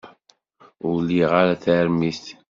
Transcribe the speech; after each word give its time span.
Ur 0.89 0.97
liɣ 1.07 1.31
ara 1.41 1.61
tarmit. 1.63 2.23